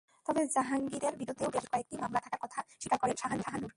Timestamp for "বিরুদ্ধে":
1.17-1.43